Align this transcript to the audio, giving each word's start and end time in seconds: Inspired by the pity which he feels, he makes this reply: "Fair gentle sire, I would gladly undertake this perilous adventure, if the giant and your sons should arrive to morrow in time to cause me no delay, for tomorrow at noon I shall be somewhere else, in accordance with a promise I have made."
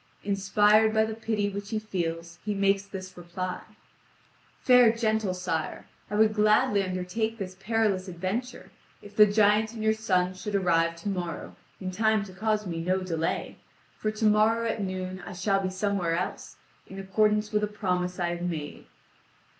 Inspired 0.23 0.95
by 0.95 1.05
the 1.05 1.13
pity 1.13 1.47
which 1.47 1.69
he 1.69 1.77
feels, 1.77 2.39
he 2.43 2.55
makes 2.55 2.81
this 2.87 3.15
reply: 3.15 3.61
"Fair 4.63 4.91
gentle 4.91 5.35
sire, 5.35 5.85
I 6.09 6.15
would 6.15 6.33
gladly 6.33 6.81
undertake 6.81 7.37
this 7.37 7.55
perilous 7.59 8.07
adventure, 8.07 8.71
if 9.03 9.15
the 9.15 9.27
giant 9.27 9.73
and 9.73 9.83
your 9.83 9.93
sons 9.93 10.41
should 10.41 10.55
arrive 10.55 10.95
to 11.03 11.09
morrow 11.09 11.55
in 11.79 11.91
time 11.91 12.23
to 12.23 12.33
cause 12.33 12.65
me 12.65 12.81
no 12.81 13.03
delay, 13.03 13.59
for 13.95 14.09
tomorrow 14.09 14.67
at 14.67 14.81
noon 14.81 15.21
I 15.23 15.33
shall 15.33 15.61
be 15.61 15.69
somewhere 15.69 16.15
else, 16.17 16.55
in 16.87 16.97
accordance 16.97 17.51
with 17.51 17.63
a 17.63 17.67
promise 17.67 18.19
I 18.19 18.29
have 18.29 18.41
made." 18.41 18.87